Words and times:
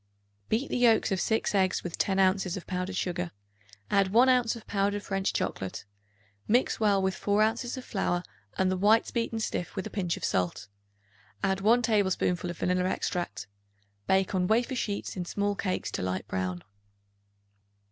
Beat 0.49 0.69
the 0.69 0.79
yolks 0.79 1.11
of 1.11 1.21
6 1.21 1.53
eggs 1.53 1.83
with 1.83 1.95
10 1.99 2.17
ounces 2.17 2.57
of 2.57 2.65
powered 2.65 2.95
sugar; 2.97 3.29
add 3.91 4.07
1 4.11 4.29
ounce 4.29 4.55
of 4.55 4.65
powdered 4.65 5.03
French 5.03 5.31
chocolate. 5.31 5.85
Mix 6.47 6.79
well 6.79 6.99
with 6.99 7.13
4 7.13 7.43
ounces 7.43 7.77
of 7.77 7.85
flour 7.85 8.23
and 8.57 8.71
the 8.71 8.77
whites 8.77 9.11
beaten 9.11 9.39
stiff 9.39 9.75
with 9.75 9.85
a 9.85 9.91
pinch 9.91 10.17
of 10.17 10.23
salt; 10.25 10.67
add 11.43 11.61
1 11.61 11.83
tablespoonful 11.83 12.49
of 12.49 12.57
vanilla 12.57 12.85
extract. 12.89 13.45
Bake 14.07 14.33
on 14.33 14.47
wafer 14.47 14.73
sheets 14.73 15.15
in 15.15 15.23
small 15.23 15.53
cakes 15.53 15.91
to 15.91 16.01
a 16.01 16.01
light 16.01 16.27
brown. 16.27 16.63